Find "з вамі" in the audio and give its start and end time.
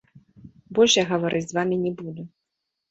1.47-1.75